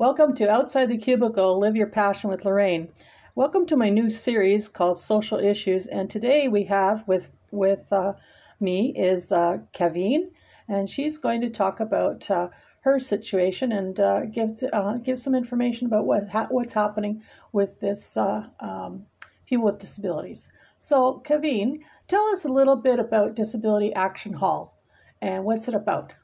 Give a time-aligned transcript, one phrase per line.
[0.00, 2.88] Welcome to Outside the Cubicle Live Your Passion with Lorraine.
[3.34, 5.88] Welcome to my new series called Social Issues.
[5.88, 8.12] And today we have with, with uh,
[8.60, 10.30] me is uh, Kaveen,
[10.68, 12.48] and she's going to talk about uh,
[12.82, 17.20] her situation and uh, give, uh, give some information about what ha- what's happening
[17.50, 19.04] with this uh, um,
[19.46, 20.48] people with disabilities.
[20.78, 24.78] So, Kaveen, tell us a little bit about Disability Action Hall
[25.20, 26.14] and what's it about?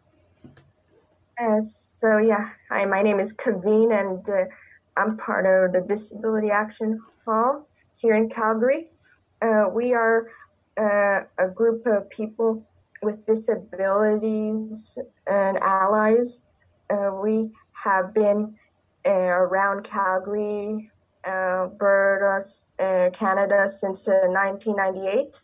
[1.36, 4.44] Uh, so yeah, hi, my name is Kaveen and uh,
[4.96, 7.66] I'm part of the Disability Action Hall
[7.96, 8.90] here in Calgary.
[9.42, 10.28] Uh, we are
[10.78, 12.64] uh, a group of people
[13.02, 16.38] with disabilities and allies.
[16.88, 18.54] Uh, we have been
[19.04, 20.88] around Calgary,
[21.26, 22.40] Alberta,
[23.12, 25.42] Canada since 1998.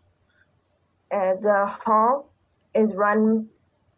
[1.11, 2.33] the hall
[2.75, 3.49] is run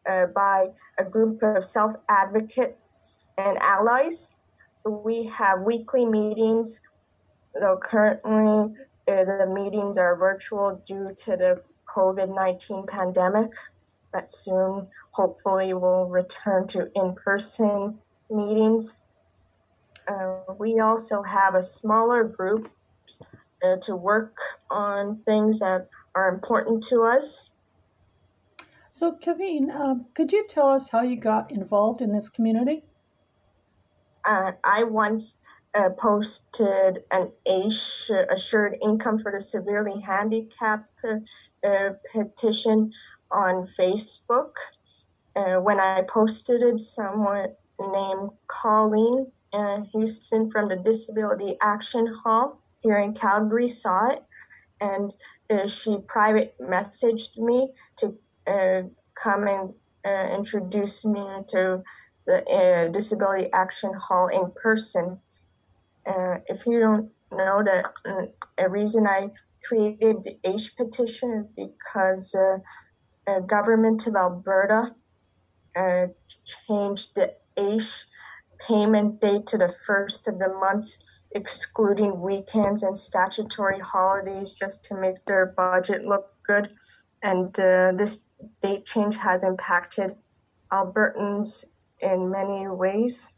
[0.05, 4.30] by a group of self advocates and allies.
[4.84, 6.80] We have weekly meetings,
[7.59, 8.74] though currently
[9.09, 13.51] uh, the meetings are virtual due to the COVID 19 pandemic,
[14.13, 17.98] but soon hopefully we'll return to in person
[18.30, 18.98] meetings.
[20.09, 22.71] Uh, we also have a smaller group
[23.63, 24.37] uh, to work
[24.71, 27.51] on things that are important to us
[28.93, 32.85] so, Kaveen, um, could you tell us how you got involved in this community?
[34.23, 35.38] Uh, I once
[35.74, 42.93] uh, posted an assured income for the severely handicapped uh, petition
[43.30, 44.52] on Facebook.
[45.35, 47.48] Uh, when I posted it, someone
[47.80, 54.23] named Colleen uh, Houston from the Disability Action Hall here in Calgary saw it,
[54.82, 55.15] and
[55.48, 58.15] uh, she private messaged me to
[58.46, 58.82] uh,
[59.15, 61.82] come and uh, introduce me to
[62.26, 65.19] the uh, Disability Action Hall in person.
[66.06, 68.26] Uh, if you don't know that, uh,
[68.59, 69.28] a reason I
[69.65, 72.58] created the AISH petition is because uh,
[73.26, 74.94] the government of Alberta
[75.76, 76.06] uh,
[76.66, 78.06] changed the AISH
[78.66, 80.98] payment date to the first of the month,
[81.34, 86.69] excluding weekends and statutory holidays, just to make their budget look good.
[87.22, 87.54] And
[87.98, 88.20] this
[88.60, 90.14] date change has impacted
[90.70, 91.64] Albertans
[92.00, 93.28] in many ways.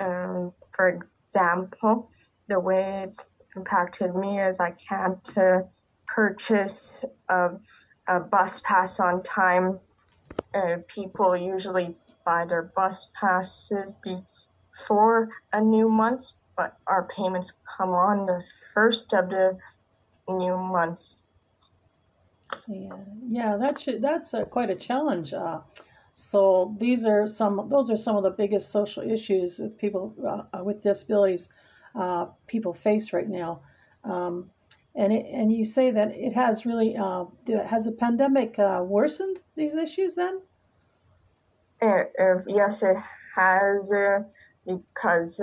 [0.00, 2.10] Um, for example,
[2.48, 3.26] the way it's
[3.56, 5.62] impacted me is I can't uh,
[6.06, 7.50] purchase a,
[8.06, 9.80] a, bus pass on time.
[10.54, 17.90] Uh, people usually buy their bus passes before a new month, but our payments come
[17.90, 18.42] on the
[18.72, 19.58] first of the
[20.28, 21.20] new month.
[22.66, 22.96] Yeah,
[23.28, 25.32] yeah, that should, that's a, quite a challenge.
[25.32, 25.60] Uh,
[26.14, 30.14] so these are some; those are some of the biggest social issues with people
[30.52, 31.48] uh, with disabilities
[31.94, 33.60] uh, people face right now.
[34.04, 34.50] Um,
[34.94, 37.26] and it, and you say that it has really uh,
[37.66, 40.40] has the pandemic uh, worsened these issues then?
[41.80, 42.04] Uh,
[42.46, 42.96] yes, it
[43.36, 43.92] has
[44.66, 45.36] because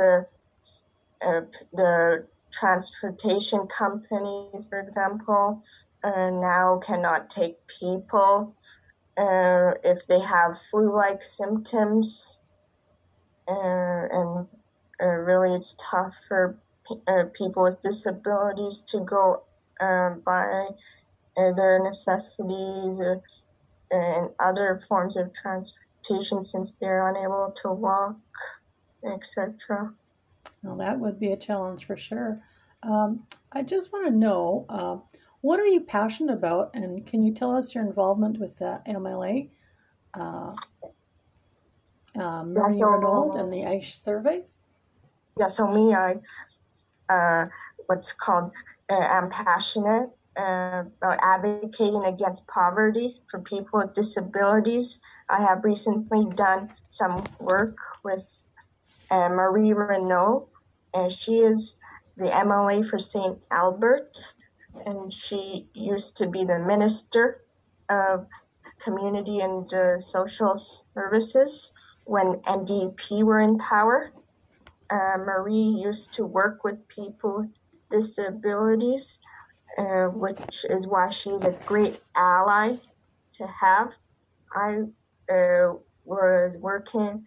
[1.74, 8.56] the transportation companies, for example, uh, now cannot take people
[9.18, 12.38] uh, if they have flu-like symptoms,
[13.48, 14.48] uh, and
[15.02, 16.58] uh, really it's tough for
[17.08, 19.44] uh, people with disabilities to go
[19.80, 20.68] buy
[21.36, 23.00] their necessities
[23.92, 28.18] and other forms of transportation since they're unable to walk,
[29.14, 29.94] etc.
[30.62, 32.42] Well, that would be a challenge for sure.
[32.84, 34.98] Um, I just want to know uh,
[35.46, 39.48] what are you passionate about, and can you tell us your involvement with the MLA,
[40.16, 40.56] uh,
[42.20, 44.42] uh, Marie yeah, so, and the AISH survey?
[45.38, 46.16] Yeah, so me, I
[47.10, 47.46] uh,
[47.86, 48.54] what's called
[48.90, 55.00] uh, I'm passionate uh, about advocating against poverty for people with disabilities.
[55.30, 58.26] I have recently done some work with
[59.12, 60.48] uh, Marie Renaud,
[60.96, 61.76] and she is
[62.18, 63.38] the MLA for St.
[63.52, 64.34] Albert
[64.86, 67.42] and she used to be the minister
[67.90, 68.28] of
[68.80, 70.56] community and uh, social
[70.94, 71.72] services
[72.06, 74.12] when NDP were in power.
[74.90, 77.50] Uh, Marie used to work with people with
[77.90, 79.20] disabilities,
[79.78, 82.76] uh, which is why she's a great ally
[83.34, 83.92] to have.
[84.54, 84.82] I
[85.32, 85.74] uh,
[86.06, 87.26] was working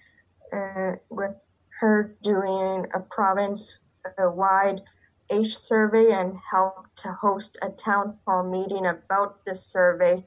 [0.53, 1.35] uh, with
[1.81, 3.79] her doing a province
[4.19, 4.81] wide
[5.30, 10.25] AISH survey and helped to host a town hall meeting about this survey.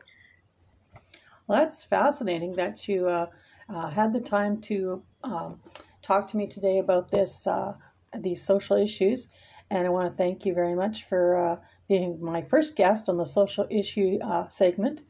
[1.48, 3.28] Well, that's fascinating that you uh,
[3.68, 5.60] uh, had the time to um,
[6.02, 7.74] talk to me today about this uh,
[8.20, 9.28] these social issues.
[9.70, 11.56] And I want to thank you very much for uh,
[11.88, 15.02] being my first guest on the social issue uh, segment.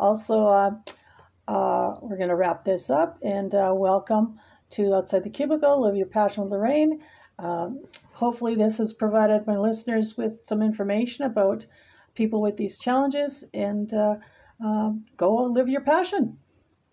[0.00, 4.38] Also, uh, we're going to wrap this up and welcome
[4.70, 7.00] to Outside the Cubicle, Live Your Passion with Lorraine.
[7.38, 11.66] Um, hopefully, this has provided my listeners with some information about
[12.14, 14.16] people with these challenges and uh,
[14.64, 16.38] uh, go live your passion.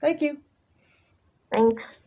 [0.02, 0.38] Thank you.
[1.54, 2.02] Thanks.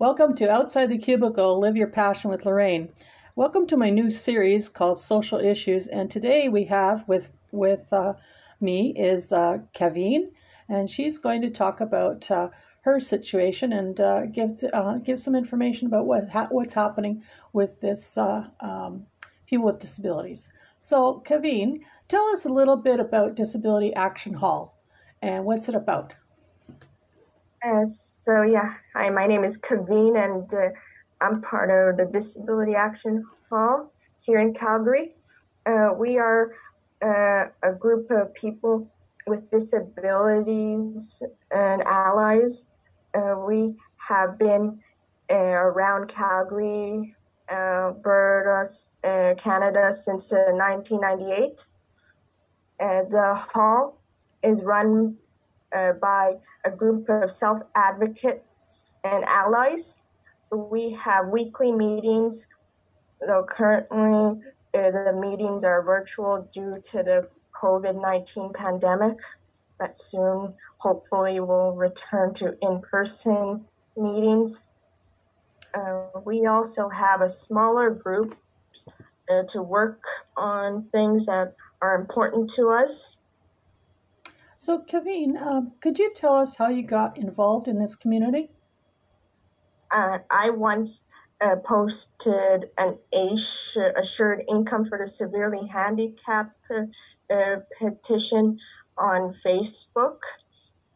[0.00, 2.88] Welcome to Outside the Cubicle, Live Your Passion with Lorraine.
[3.36, 8.14] Welcome to my new series called Social Issues, and today we have with with uh,
[8.60, 10.32] me is uh, Kaveen,
[10.68, 12.48] and she's going to talk about uh,
[12.84, 17.22] her situation and uh, give uh, give some information about what ha- what's happening
[17.54, 19.06] with this uh, um,
[19.46, 20.50] people with disabilities.
[20.80, 24.78] So, Kaveen, tell us a little bit about Disability Action Hall
[25.22, 26.14] and what's it about.
[27.64, 30.68] Uh, so yeah, hi, my name is Kaveen, and uh,
[31.22, 33.90] I'm part of the Disability Action Hall
[34.20, 35.14] here in Calgary.
[35.64, 36.52] Uh, we are
[37.00, 38.90] a group of people
[39.26, 42.64] with disabilities and allies
[43.46, 44.80] we have been
[45.30, 47.14] uh, around Calgary,
[47.50, 48.68] Alberta,
[49.04, 51.66] uh, Canada since 1998.
[52.78, 53.98] the hall
[54.42, 55.16] is run
[56.00, 56.34] by
[56.64, 59.98] a group of self advocates and allies.
[60.50, 62.46] We have weekly meetings,
[63.20, 64.40] though currently
[64.74, 69.18] uh, the meetings are virtual due to the COVID 19 pandemic,
[69.78, 73.64] but soon hopefully we'll return to in-person
[73.96, 74.64] meetings.
[75.72, 78.36] Uh, we also have a smaller group
[79.30, 80.02] uh, to work
[80.36, 83.16] on things that are important to us.
[84.58, 88.50] So, Kaveen, um, could you tell us how you got involved in this community?
[89.90, 91.02] Uh, I once
[91.40, 98.58] uh, posted an assured income for the severely handicapped uh, petition
[98.98, 100.18] on Facebook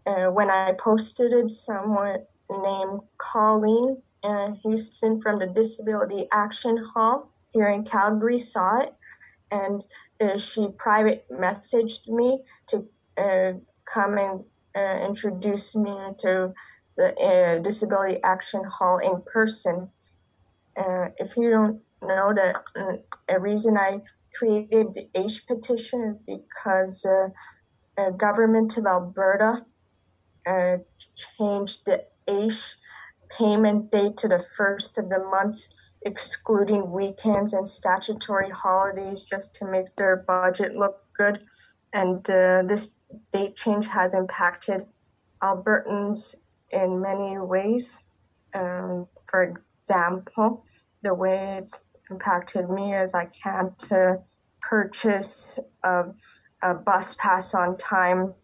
[0.08, 2.20] uh, when I posted it, someone
[2.50, 8.94] named Colleen uh, Houston from the Disability Action Hall here in Calgary saw it,
[9.50, 9.84] and
[10.20, 12.86] uh, she private messaged me to
[13.18, 13.52] uh,
[13.92, 14.44] come and
[14.74, 16.54] uh, introduce me to
[16.96, 19.88] the Disability Action Hall in person.
[21.20, 22.56] if you don't know that,
[23.28, 24.00] a reason I
[24.34, 27.04] created the AISH petition is because
[27.98, 29.64] uh, government of Alberta
[30.48, 30.78] uh,
[31.36, 32.76] changed the AISH
[33.36, 35.68] payment date to the first of the month,
[36.02, 41.40] excluding weekends and statutory holidays just to make their budget look good.
[41.92, 42.90] And uh, this
[43.32, 44.86] date change has impacted
[45.42, 46.34] Albertans
[46.70, 47.98] in many ways.
[48.54, 50.64] Um, for example,
[51.02, 51.80] the way it's
[52.10, 54.16] impacted me is I can't uh,
[54.60, 56.06] purchase a,
[56.62, 58.34] a bus pass on time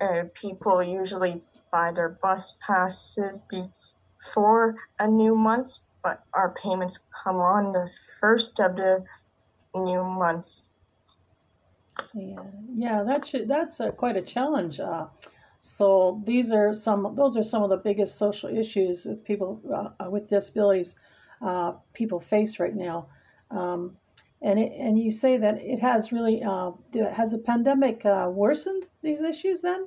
[0.00, 7.36] uh, people usually buy their bus passes before a new month, but our payments come
[7.36, 9.04] on the first of the
[9.74, 10.66] new month.
[12.14, 12.42] Yeah,
[12.74, 14.80] yeah, that should, that's quite a challenge.
[14.80, 15.06] Uh,
[15.60, 19.60] so these are some; those are some of the biggest social issues with people
[20.00, 20.94] uh, with disabilities
[21.42, 23.08] uh, people face right now.
[23.50, 23.96] Um,
[24.42, 26.72] and it, and you say that it has really uh,
[27.12, 29.86] has the pandemic uh, worsened these issues then?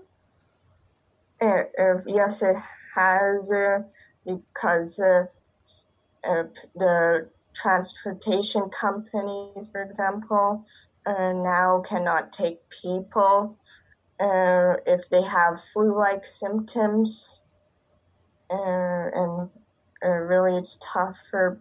[1.42, 2.56] Uh, uh yes, it
[2.96, 3.80] has uh,
[4.26, 5.24] because uh,
[6.76, 10.66] the transportation companies, for example,
[11.06, 13.58] now cannot take people
[14.20, 17.42] if they have flu-like symptoms,
[18.50, 19.50] and
[20.02, 21.60] really it's tough for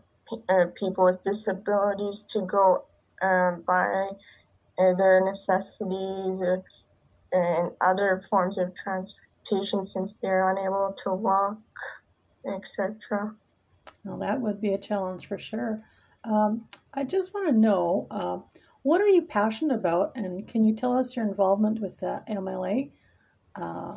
[0.48, 2.84] uh, people with disabilities to go
[3.22, 4.08] uh, buy
[4.78, 6.56] uh, their necessities uh,
[7.32, 11.58] and other forms of transportation since they're unable to walk,
[12.46, 13.34] etc.
[14.04, 15.82] Well, that would be a challenge for sure.
[16.24, 18.38] Um, I just want to know uh,
[18.82, 22.90] what are you passionate about, and can you tell us your involvement with the MLA?
[23.54, 23.96] Uh,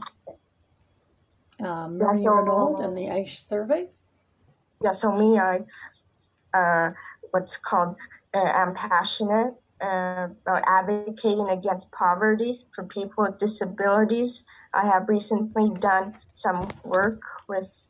[1.63, 3.88] uh, Marie so, Renaud and the AISH survey?
[4.84, 5.62] Yeah, so me, I
[7.31, 7.95] what's called
[8.33, 14.43] uh, I'm passionate uh, about advocating against poverty for people with disabilities.
[14.74, 17.89] I have recently done some work with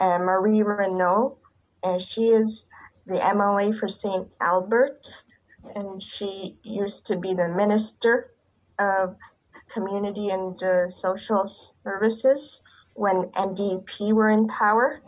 [0.00, 1.38] uh, Marie Renaud,
[1.82, 2.66] and she is
[3.06, 4.28] the MLA for St.
[4.40, 5.24] Albert,
[5.74, 8.30] and she used to be the Minister
[8.78, 9.16] of
[9.72, 11.44] Community and uh, Social
[11.84, 12.62] Services.
[12.94, 15.00] when NDP were in power.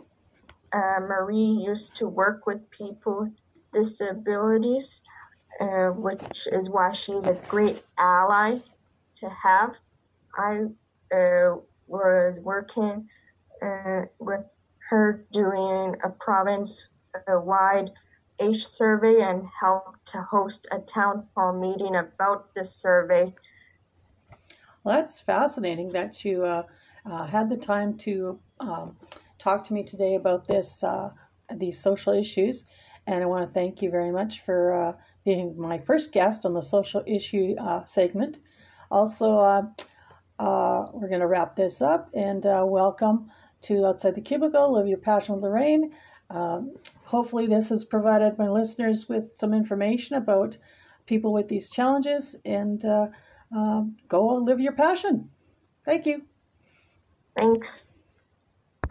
[0.73, 3.33] Uh, Marie used to work with people with
[3.71, 5.03] disabilities,
[5.61, 8.57] uh, which is why she's a great ally
[9.15, 9.75] to have.
[10.35, 10.63] I
[11.15, 13.07] uh, was working
[13.61, 14.45] uh, with
[14.89, 16.87] her doing a province
[17.27, 17.91] wide
[18.39, 23.33] AISH survey and helped to host a town hall meeting about this survey.
[24.83, 26.63] Well, that's fascinating that you uh,
[27.05, 28.97] uh, had the time to um,
[29.43, 31.09] talk to me today about this uh,
[31.55, 32.63] these social issues,
[33.05, 34.93] and I want to thank you very much for uh,
[35.25, 38.39] being my first guest on the social issue uh, segment.
[38.89, 43.29] Also, uh, we're going to wrap this up and welcome
[43.63, 45.91] to Outside the Cubicle, Live Your Passion with Lorraine.
[46.29, 46.73] Um,
[47.03, 50.57] hopefully, this has provided my listeners with some information about
[51.05, 53.07] people with these challenges and uh,
[53.55, 55.29] um, go live your passion.
[55.85, 56.23] Thank you.
[57.37, 57.87] Thanks.